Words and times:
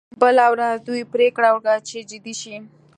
بله 0.21 0.45
ورځ 0.53 0.75
دوی 0.87 1.01
پریکړه 1.13 1.49
وکړه 1.53 1.75
چې 1.87 1.97
جدي 2.09 2.33
شي 2.41 2.55